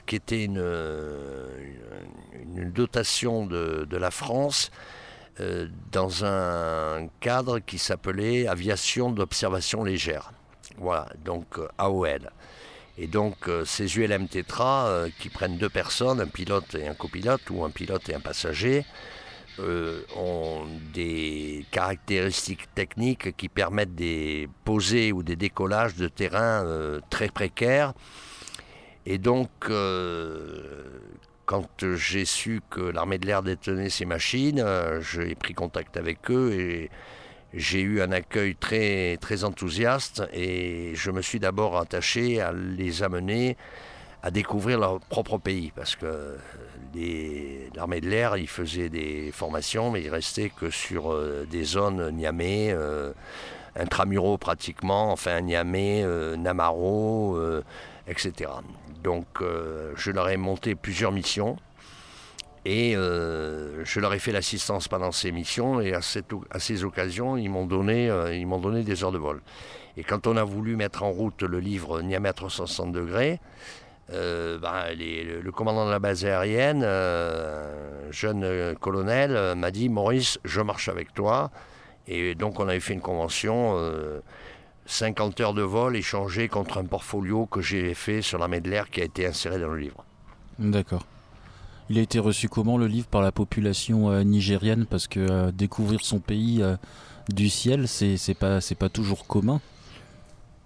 [0.05, 0.63] qui était une,
[2.55, 4.71] une dotation de, la France
[5.39, 10.31] euh, dans un cadre qui s'appelait Aviation d'observation légère.
[10.77, 12.31] Voilà, donc euh, AOL.
[12.97, 17.49] Et donc euh, ces ULM Tetra qui prennent deux personnes, un pilote et un copilote,
[17.49, 18.85] ou un pilote et un passager,
[20.15, 27.29] ont des caractéristiques techniques qui permettent des posées ou des décollages de terrain euh, très
[27.29, 27.93] précaires.
[29.05, 30.83] Et donc, euh,
[31.45, 36.31] quand j'ai su que l'armée de l'air détenait ces machines, euh, j'ai pris contact avec
[36.31, 36.89] eux et
[37.53, 43.03] j'ai eu un accueil très, très enthousiaste et je me suis d'abord attaché à les
[43.03, 43.57] amener
[44.23, 46.37] à découvrir leur propre pays parce que
[47.75, 52.09] l'armée de l'air, ils faisaient des formations, mais ils restaient que sur euh, des zones
[52.11, 53.11] Niamey, euh,
[53.75, 57.37] intramuraux pratiquement, enfin Niamey, euh, Namaro,
[58.07, 58.51] etc.
[59.03, 61.57] Donc je leur ai monté plusieurs missions
[62.65, 67.65] et je leur ai fait l'assistance pendant ces missions et à, ces occasions, ils m'ont
[67.65, 68.09] donné,
[68.45, 69.41] m'ont donné des heures de vol.
[69.97, 73.39] Et quand on a voulu mettre en route le livre Niamey à 360 degrés,
[74.11, 80.39] euh, bah, le, commandant de la base aérienne, euh, jeune colonel, euh, m'a dit Maurice,
[80.43, 81.51] je marche avec toi.
[82.07, 83.81] Et donc on avait fait une convention,
[84.87, 88.89] 50 heures de vol échangées contre un portfolio que j'ai fait sur l'armée de l'air
[88.89, 90.03] qui a été inséré dans le livre.
[90.59, 91.05] D'accord.
[91.89, 96.19] Il a été reçu comment le livre par la population nigérienne Parce que découvrir son
[96.19, 96.63] pays
[97.29, 99.61] du ciel, c'est pas, pas toujours commun.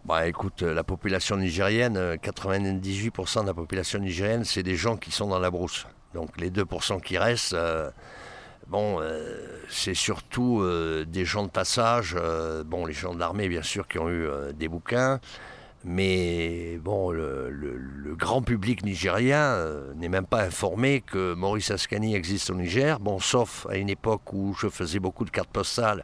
[0.08, 4.96] Bah écoute, euh, la population nigérienne, 98% euh, de la population nigérienne, c'est des gens
[4.96, 5.86] qui sont dans la brousse.
[6.14, 7.92] Donc les 2% qui restent, euh,
[8.68, 9.02] bon,
[9.70, 10.66] c'est surtout
[11.06, 12.16] des gens de passage,
[12.66, 15.20] bon, les gens de l'armée bien sûr qui ont eu des bouquins,
[15.86, 19.63] mais bon, le, grand public nigérien
[19.96, 24.34] n'est même pas informé que Maurice Ascani existe au Niger, bon, sauf à une époque
[24.34, 26.04] où je faisais beaucoup de cartes postales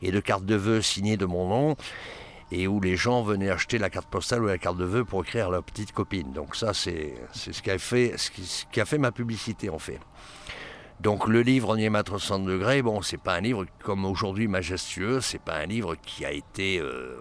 [0.00, 1.76] et de cartes de vœux signées de mon nom
[2.52, 5.22] et où les gens venaient acheter la carte postale ou la carte de vœux pour
[5.22, 6.32] écrire leur petite copine.
[6.32, 10.00] Donc ça, c'est ce qui a fait, ma publicité en fait.
[11.00, 15.20] Donc le livre est à 360 degrés, bon, c'est pas un livre comme aujourd'hui majestueux,
[15.22, 17.16] c'est pas un livre qui a été euh,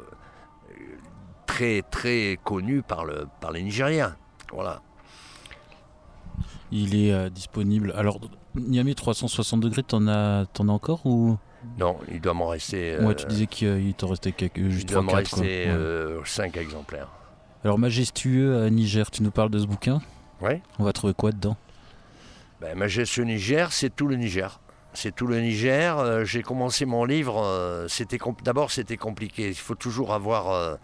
[1.49, 4.15] très très connu par, le, par les Nigériens.
[4.53, 4.81] Voilà.
[6.71, 7.91] Il est euh, disponible.
[7.97, 8.19] Alors,
[8.55, 11.37] Niamey 360 degrés, t'en as, en as encore ou?
[11.79, 12.97] Non, il doit m'en rester.
[13.01, 15.65] Moi, tu euh, disais qu'il t'en restait quelques, juste Il doit m'en rester
[16.23, 17.09] 5 euh, exemplaires.
[17.63, 20.01] Alors, Majestueux à Niger, tu nous parles de ce bouquin?
[20.41, 20.61] Oui.
[20.77, 21.57] On va trouver quoi dedans?
[22.61, 24.59] Ben, Majestueux Niger, c'est tout le Niger.
[24.93, 25.97] c'est tout le Niger.
[25.97, 29.47] Euh, j'ai commencé mon livre, euh, c'était d'abord c'était compliqué.
[29.49, 30.75] Il faut toujours avoir, euh,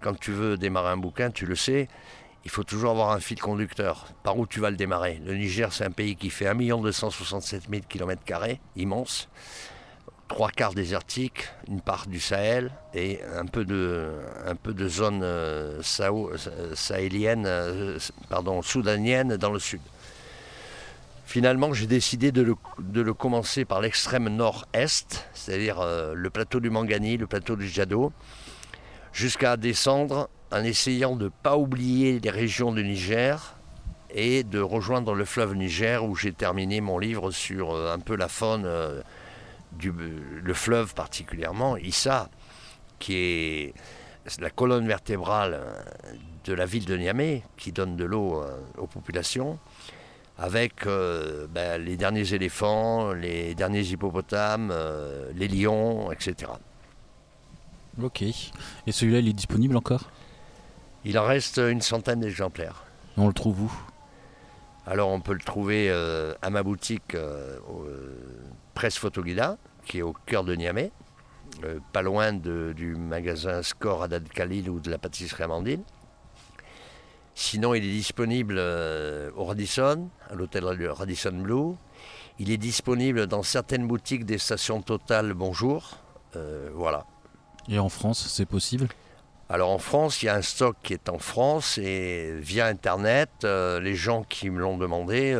[0.00, 1.88] quand tu veux démarrer un bouquin, tu le sais,
[2.44, 4.06] il faut toujours avoir un fil conducteur.
[4.22, 5.20] Par où tu vas le démarrer?
[5.24, 8.22] Le Niger, c'est un pays qui fait 1 267 000 km,
[8.76, 9.28] immense.
[10.28, 14.12] Trois quarts désertiques, une part du Sahel et un peu de,
[14.46, 15.24] un peu de zone
[15.82, 17.48] sahélienne,
[18.28, 19.80] pardon, soudanienne dans le sud.
[21.30, 27.18] Finalement, j'ai décidé de le, commencer par l'extrême nord-est, c'est-à-dire euh, le plateau du Mangani,
[27.18, 28.12] le plateau du Jado,
[29.12, 33.56] jusqu'à descendre en essayant de ne pas oublier les régions du Niger
[34.10, 38.16] et de rejoindre le fleuve Niger où j'ai terminé mon livre sur euh, un peu
[38.16, 39.02] la faune euh,
[39.72, 42.28] du le fleuve particulièrement, Issa,
[42.98, 43.74] qui est
[44.40, 45.60] la colonne vertébrale
[46.44, 48.42] de la ville de Niamey, qui donne de l'eau
[48.76, 49.60] aux populations
[50.40, 56.52] avec euh, ben, les derniers éléphants, les derniers hippopotames, euh, les lions, etc.
[58.02, 58.22] Ok.
[58.22, 60.10] Et celui-là, il est disponible encore?
[61.04, 62.84] Il en reste une centaine d'exemplaires.
[63.16, 63.72] On le trouve où?
[64.86, 67.16] Alors, on peut le trouver euh, à ma boutique
[68.74, 70.90] Presse Photoguida, qui est au cœur de Niamey,
[71.92, 75.82] pas loin du magasin Score Adad Khalil ou de la pâtisserie Amandine.
[77.34, 81.74] Sinon, il est disponible euh, au Radisson, à l'hôtel Radisson Blue.
[82.38, 85.96] Il est disponible dans certaines boutiques des stations Total Bonjour.
[86.36, 87.06] Euh, voilà.
[87.68, 88.88] Et en France, c'est possible
[89.52, 93.30] alors en France, il y a un stock qui est en France et via Internet,
[93.42, 95.36] euh, les gens qui me l'ont demandé,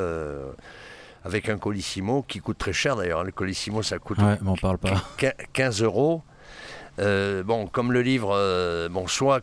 [1.24, 3.22] avec un Colissimo qui coûte très cher d'ailleurs.
[3.22, 4.18] Le Colissimo, ça coûte
[4.56, 5.00] parle pas.
[5.52, 6.22] 15 euros.
[6.98, 9.42] Euh, bon, comme le livre, euh, bon, soit,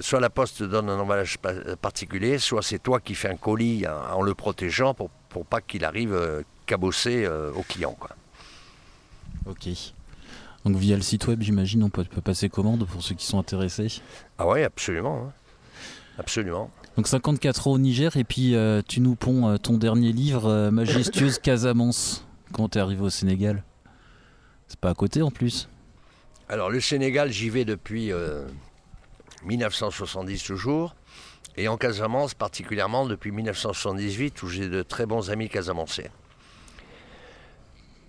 [0.00, 1.38] soit la poste donne un emballage
[1.82, 5.84] particulier, soit c'est toi qui fais un colis en, le protégeant pour, pour pas qu'il
[5.84, 7.94] arrive euh, cabossé au client.
[7.98, 8.10] Quoi.
[9.46, 9.68] Ok.
[10.68, 13.88] Donc via le site web, j'imagine, on peut, passer commande pour ceux qui sont intéressés.
[14.38, 15.28] Ah ouais, absolument.
[15.28, 15.32] Hein.
[16.18, 16.70] Absolument.
[16.96, 18.54] Donc 54 euros au Niger, et puis
[18.86, 22.26] tu nous ponds ton dernier livre, Majestueuse Casamance.
[22.52, 23.62] Quand t'es arrivé au Sénégal?
[24.66, 25.68] C'est pas à côté en plus
[26.50, 28.10] alors le Sénégal, j'y vais depuis
[29.44, 30.96] 1970 euh, toujours.
[31.58, 36.10] Et en Casamance, particulièrement depuis 1978, où j'ai de très bons amis casamançais.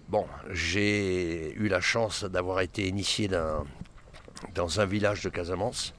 [0.10, 5.94] Bon, j'ai eu la chance d'avoir été initié dans un village de Casamance.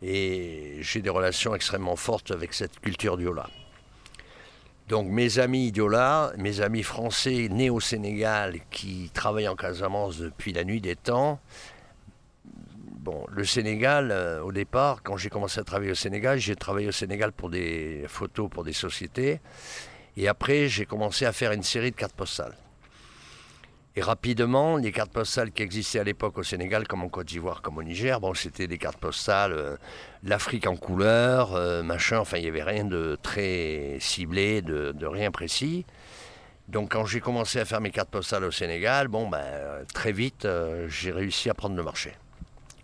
[0.00, 3.48] Et j'ai des relations extrêmement fortes avec cette culture du Hola.
[4.88, 10.52] Donc mes amis Diola, mes amis français nés au Sénégal qui travaillent en Casamance depuis
[10.52, 11.40] la nuit des temps.
[12.44, 16.86] Bon, le Sénégal, euh, au départ, quand j'ai commencé à travailler au Sénégal, j'ai travaillé
[16.86, 19.40] au Sénégal pour des photos pour des sociétés.
[20.16, 22.56] Et après, j'ai commencé à faire une série de cartes postales.
[23.98, 27.62] Et rapidement, les cartes postales qui existaient à l'époque au Sénégal, comme en Côte d'Ivoire,
[27.62, 29.76] comme au Niger, bon, c'était des cartes postales, euh,
[30.22, 35.30] l'Afrique en couleur, euh, machin, enfin, il n'y avait rien de très ciblé, de, rien
[35.30, 35.86] précis.
[36.68, 40.44] Donc, quand j'ai commencé à faire mes cartes postales au Sénégal, bon, ben, très vite,
[40.44, 42.12] euh, j'ai réussi à prendre le marché.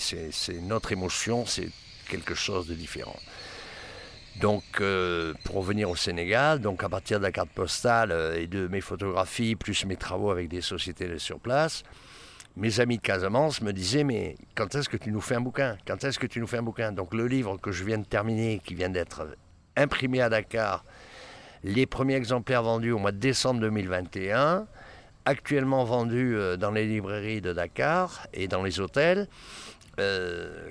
[0.63, 1.69] notre émotion, c'est
[2.09, 3.15] quelque chose de différent.
[4.37, 8.47] Donc, euh, pour revenir au Sénégal, donc à partir de la carte postale euh, et
[8.47, 11.83] de mes photographies, plus mes travaux avec des sociétés sur place,
[12.55, 15.77] mes amis de Casamance me disaient Mais quand est-ce que tu nous fais un bouquin?
[15.85, 16.93] Quand est-ce que tu nous fais un bouquin?
[16.93, 19.27] Donc, le livre que je viens de terminer, qui vient d'être
[19.75, 20.85] imprimé à Dakar,
[21.65, 24.67] les premiers exemplaires vendus au mois de décembre 2021,
[25.25, 29.27] actuellement vendus euh, dans les librairies de Dakar et dans les hôtels,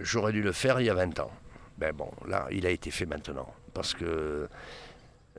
[0.01, 1.31] j'aurais dû le faire il y a 20 ans.
[1.79, 3.53] Ben bon, là, il a été fait maintenant.
[3.73, 4.49] Parce que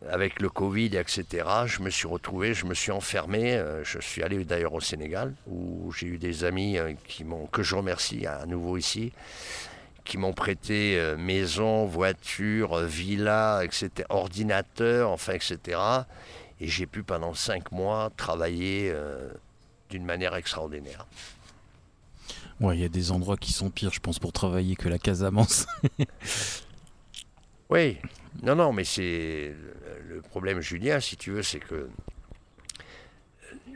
[0.08, 3.56] avec le Covid, etc., je me suis retrouvé, je me suis enfermé.
[3.56, 7.48] Euh, je suis allé d'ailleurs au Sénégal, où j'ai eu des amis euh, qui m'ont,
[7.48, 9.12] que je remercie à nouveau ici,
[10.06, 15.80] qui m'ont prêté euh, maison, voiture, villa, etc., ordinateur, enfin, etc.
[16.62, 18.94] Et j'ai pu pendant cinq mois travailler
[19.90, 21.08] d'une manière extraordinaire.
[22.60, 25.00] Ouais, il y a des endroits qui sont pires, je pense, pour travailler que la
[25.00, 25.66] Casamance.
[27.70, 27.98] oui,
[28.44, 29.54] non, non, mais c'est
[30.08, 31.90] le problème, Julien, si tu veux, c'est que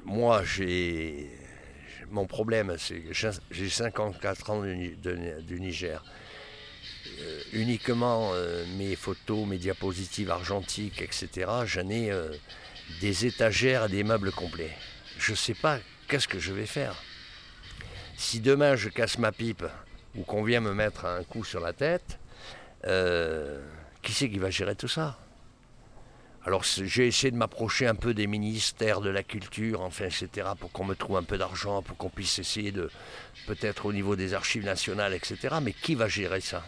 [0.03, 1.29] moi, j'ai
[2.13, 3.13] mon problème, c'est que
[3.51, 6.03] j'ai 54 ans du, Niger.
[7.19, 12.29] Euh, uniquement euh, mes photos, mes diapositives argentiques, etc., j'en ai euh,
[13.01, 14.75] des étagères et des meubles complets.
[15.17, 16.95] Je ne sais pas qu'est-ce que je vais faire.
[18.17, 19.65] Si demain je casse ma pipe
[20.15, 22.19] ou qu'on vient me mettre un coup sur la tête,
[24.01, 25.17] qui c'est qui va gérer tout ça?
[26.45, 30.71] Alors j'ai essayé de m'approcher un peu des ministères de la culture, enfin, etc., pour
[30.73, 32.89] qu'on me trouve un peu d'argent, pour qu'on puisse essayer de,
[33.47, 35.55] peut-être au niveau des archives nationales, etc.
[35.61, 36.63] Mais qui va gérer ça?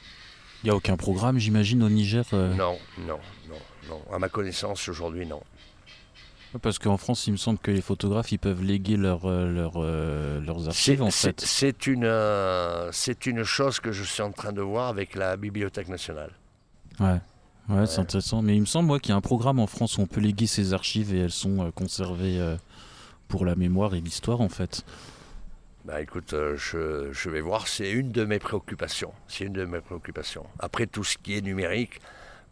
[0.64, 3.20] Il n'y a aucun programme, j'imagine, au Niger euh Non, non,
[3.50, 4.02] non, non.
[4.14, 5.44] À ma connaissance, aujourd'hui, non.
[6.62, 10.42] Parce qu'en France, il me semble que les photographes, ils peuvent léguer leur, euh, euh,
[10.42, 11.42] leurs archives, en fait.
[11.42, 12.12] C'est une,
[12.92, 16.32] c'est une chose que je suis en train de voir avec la Bibliothèque nationale.
[17.00, 17.20] Ouais.
[17.70, 18.42] Ouais, c'est intéressant.
[18.42, 20.22] Mais il me semble moi qu'il y a un programme en France où on peut
[20.22, 22.56] léguer ses archives et elles sont euh, conservées euh,
[23.28, 24.86] pour la mémoire et l'histoire en fait.
[25.84, 29.14] Bah écoute, euh, je, je, vais voir, c'est une de mes préoccupations.
[29.28, 30.46] C'est une de mes préoccupations.
[30.60, 32.02] Après tout ce qui est numérique,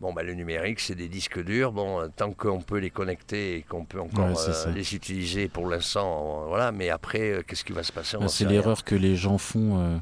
[0.04, 1.72] bon bah le numérique c'est des disques durs.
[1.72, 4.30] Bon, tant qu'on peut les connecter et qu'on peut encore
[4.76, 6.72] les utiliser pour l'instant, voilà.
[6.72, 8.18] Mais après, qu'est-ce qui va se passer?
[8.18, 10.00] Bah, C'est l'erreur que les gens font.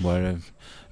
[0.00, 0.34] Voilà.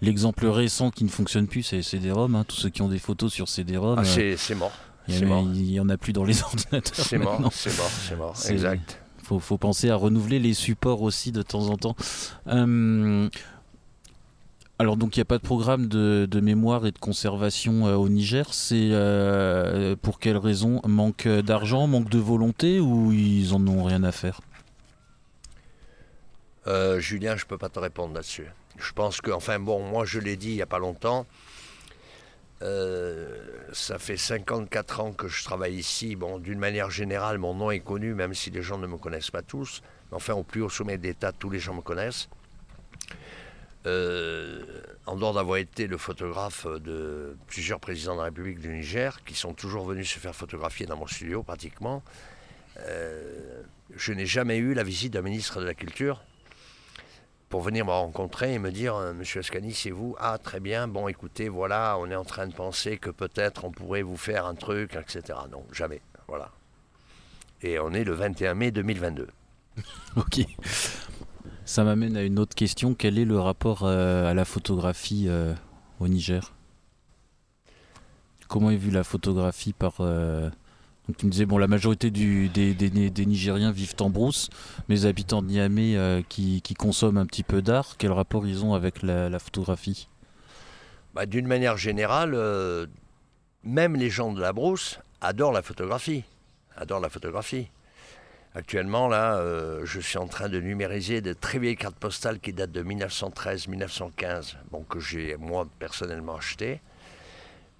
[0.03, 2.34] L'exemple récent qui ne fonctionne plus, c'est CD-ROM.
[2.34, 2.45] Hein.
[2.49, 3.99] Tous ceux qui ont des photos sur CD-ROM.
[3.99, 4.72] Ah, c'est mort.
[5.09, 6.95] Il n'y en a plus dans les ordinateurs.
[6.95, 9.03] C'est mort, c'est mort, c'est mort, exact.
[9.22, 11.95] Faut, faut penser à renouveler les supports aussi de temps en temps.
[12.49, 13.28] Euh,
[14.81, 18.09] alors donc il n'y a pas de programme de, mémoire et de conservation euh, au
[18.09, 18.55] Niger.
[18.55, 20.81] C'est euh, pour quelle raison?
[20.87, 24.41] Manque d'argent, manque de volonté ou ils en ont rien à faire?
[26.99, 28.47] Julien, je peux pas te répondre là-dessus.
[28.78, 31.26] Je pense que, enfin bon, moi je l'ai dit il n'y a pas longtemps,
[32.62, 33.37] euh,
[33.72, 36.16] ça fait 54 ans que je travaille ici.
[36.16, 39.31] Bon, d'une manière générale, mon nom est connu, même si les gens ne me connaissent
[39.31, 39.83] pas tous.
[40.12, 42.28] Enfin, au plus haut sommet d'État, tous les gens me connaissent.
[43.87, 44.62] Euh,
[45.07, 49.35] en dehors d'avoir été le photographe de plusieurs présidents de la République du Niger, qui
[49.35, 52.03] sont toujours venus se faire photographier dans mon studio pratiquement,
[52.81, 53.62] euh,
[53.97, 56.22] je n'ai jamais eu la visite d'un ministre de la Culture
[57.49, 60.87] pour venir me rencontrer et me dire euh, Monsieur Ascani, c'est vous Ah, très bien,
[60.87, 64.47] bon, écoutez, voilà, on est en train de penser que peut-être on pourrait vous faire
[64.47, 65.39] un truc, etc.
[65.51, 66.03] Non, jamais.
[66.28, 66.51] Voilà.
[67.62, 69.26] Et on est le 21 mai 2022.
[70.16, 70.41] ok.
[71.71, 72.95] Ça m'amène à une autre question.
[72.95, 75.55] Quel est le rapport euh, à la photographie euh,
[76.01, 76.53] au Niger?
[78.49, 80.01] Comment est vue la photographie par,
[81.11, 84.49] donc tu me disais, bon, la majorité des, Nigériens vivent en brousse,
[84.89, 88.64] mais les habitants de Niamey euh, qui, consomment un petit peu d'art, quel rapport ils
[88.64, 90.09] ont avec la, photographie?
[91.14, 92.87] Bah, D'une manière générale, euh,
[93.64, 96.23] même les gens de la brousse adorent la photographie.
[96.77, 97.66] Adorent la photographie.
[98.53, 102.53] Actuellement, là, euh, je suis en train de numériser de très vieilles cartes postales qui
[102.53, 106.80] datent de 1913-1915, bon, que j'ai moi personnellement achetées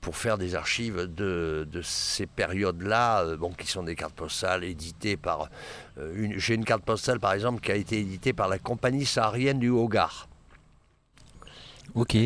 [0.01, 5.17] pour faire des archives de, ces périodes-là, euh, bon, qui sont des cartes postales éditées
[5.17, 5.51] par...
[5.99, 9.05] Euh, une, J'ai une carte postale, par exemple, qui a été éditée par la compagnie
[9.05, 10.29] saharienne du Hogar.
[11.97, 12.17] Ok.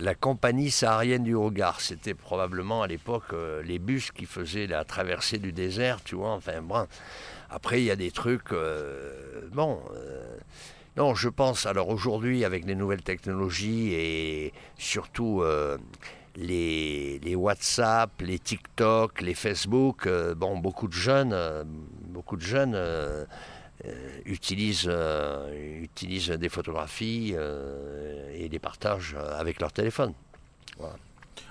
[0.00, 5.38] La, compagnie saharienne du Hogar, c'était probablement à l'époque les bus qui faisaient la traversée
[5.38, 6.86] du désert, tu vois, enfin, bon.
[7.50, 8.52] Après, il y a des trucs...
[9.52, 9.80] bon...
[10.96, 15.42] non, je pense, alors aujourd'hui, avec les nouvelles technologies et surtout
[16.36, 21.64] les, les, WhatsApp, les TikTok, les Facebook, euh, bon, beaucoup de jeunes, euh,
[22.08, 23.24] beaucoup de jeunes euh,
[24.24, 24.90] utilisent,
[25.82, 27.34] utilisent des photographies
[28.34, 30.12] et les partagent avec leur téléphone.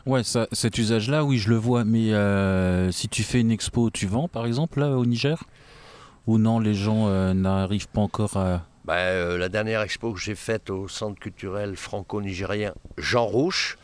[0.06, 1.86] Ouais, ça, cet usage-là, oui, je le vois.
[1.86, 2.12] Mais
[2.92, 5.44] si tu fais une expo, tu vends, par exemple, là, au Niger?
[6.30, 8.66] Ou non, les gens n'arrivent pas encore à...
[8.86, 13.78] Bah, la dernière expo que j'ai faite au Centre culturel franco-nigérien Jean Rouche,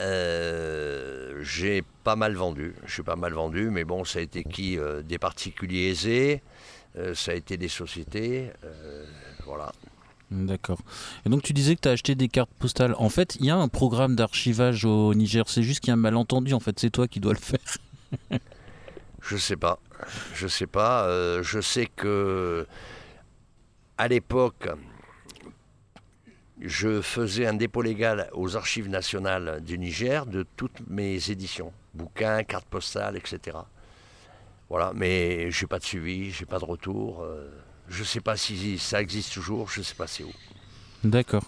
[0.00, 2.74] euh, j'ai pas mal vendu.
[2.86, 6.42] Je suis pas mal vendu, mais bon, ça a été qui euh, Des particuliers aisés,
[6.96, 8.50] euh, ça a été des sociétés,
[9.44, 9.72] voilà.
[10.30, 10.78] D'accord.
[11.24, 12.94] Et donc tu disais que tu as acheté des cartes postales.
[12.98, 15.48] En fait, il y a un programme d'archivage au Niger.
[15.48, 16.52] C'est juste qu'il y a un malentendu.
[16.52, 18.38] En fait, c'est toi qui dois le faire.
[19.22, 19.80] je sais pas.
[20.34, 21.08] Je sais pas.
[21.42, 22.66] je sais que
[23.96, 24.68] à l'époque,
[26.60, 32.42] je faisais un dépôt légal aux archives nationales du Niger de toutes mes éditions, bouquins,
[32.44, 33.58] cartes postales, etc.
[34.68, 37.22] Voilà, mais j'ai pas de suivi, j'ai pas de retour.
[37.22, 37.48] euh,
[37.88, 40.32] je sais pas si ça existe toujours, je sais pas c'est où.
[41.04, 41.44] D'accord.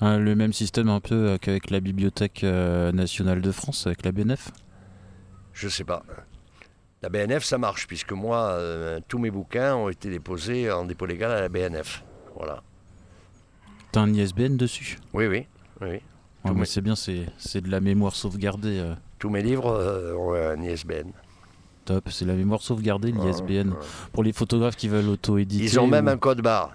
[0.00, 4.04] Hein, le même système un peu euh, qu'avec la Bibliothèque euh, nationale de France, avec
[4.04, 4.50] la BNF
[5.54, 6.02] Je sais pas.
[7.02, 11.06] La BNF, ça marche, puisque moi, euh, tous mes bouquins ont été déposés en dépôt
[11.06, 12.02] légal à la BNF.
[12.36, 12.62] Voilà.
[13.92, 14.98] T'as un ISBN dessus?
[15.12, 15.46] Oui, oui,
[15.80, 16.00] oui.
[16.44, 18.78] Ouais, mes- C'est bien, c'est de la mémoire sauvegardée.
[18.78, 21.10] euh, Tous mes livres euh, ont un ISBN.
[21.84, 23.70] top, c'est la mémoire sauvegardée, l'ISBN.
[23.70, 23.76] Ouais.
[24.12, 25.64] Pour les photographes qui veulent auto-éditer.
[25.64, 26.74] Ils ont même ou- un code barre.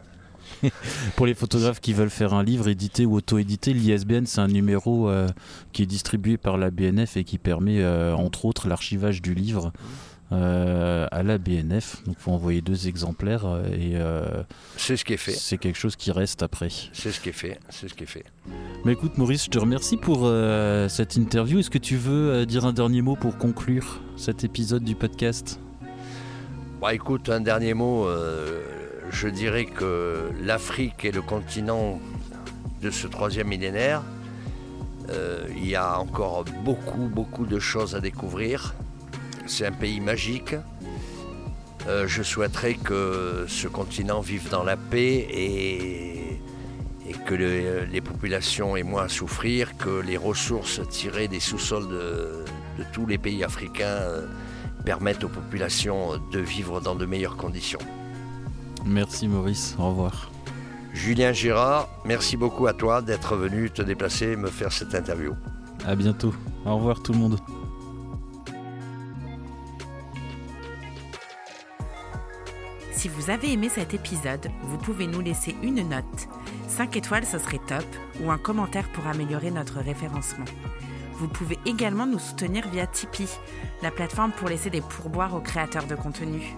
[1.16, 5.08] Pour les photographes qui veulent faire un livre édité ou auto-édité, l'ISBN c'est un numéro
[5.10, 5.28] euh,
[5.72, 9.72] qui est distribué par la BNF et qui permet euh, entre autres l'archivage du livre
[10.32, 12.04] euh, à la BNF.
[12.06, 14.44] Donc il faut envoyer deux exemplaires euh, et euh,
[14.78, 15.32] C'est ce qui est fait.
[15.34, 16.70] c'est quelque chose qui reste après.
[16.94, 17.60] C'est ce qui est fait.
[17.70, 18.26] C'est ce qui est fait.
[18.86, 21.60] Mais écoute Maurice, je te remercie pour euh, cette interview.
[21.60, 25.60] Est-ce que tu veux dire un dernier mot pour conclure cet épisode du podcast?
[26.80, 28.08] Bon, écoute, un dernier mot.
[29.12, 32.00] je dirais que l'Afrique est le continent
[32.82, 34.02] de ce troisième millénaire.
[35.56, 38.74] Il y a encore beaucoup, beaucoup de choses à découvrir.
[39.46, 40.56] C'est un pays magique.
[41.88, 46.40] Euh, je souhaiterais que ce continent vive dans la paix et,
[47.08, 51.88] et que le- les populations aient moins à souffrir, que les ressources tirées des sous-sols
[51.90, 52.46] de,
[52.78, 54.28] de tous les pays africains euh,
[54.86, 57.80] permettent aux populations de vivre dans de meilleures conditions.
[58.86, 60.32] Merci Maurice, au revoir.
[60.94, 65.34] Julien Girard, merci beaucoup à toi d'être venu te déplacer, me faire cette interview.
[65.86, 66.34] À bientôt.
[66.66, 67.40] Au revoir tout le monde.
[73.02, 76.30] Si vous avez aimé cet épisode, vous pouvez nous laisser une note.
[76.68, 77.84] 5 étoiles, ce serait top,
[78.22, 80.46] ou un commentaire pour améliorer notre référencement.
[81.16, 83.40] Vous pouvez également nous soutenir via Tipeee,
[83.82, 86.56] la plateforme pour laisser des pourboires aux créateurs de contenu.